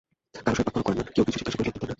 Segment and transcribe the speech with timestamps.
[0.33, 1.89] কাহারও সহিত বাক্যালাপ করেন না, কেহ কিছু জিজ্ঞাসা করিলেও উত্তর দেন না।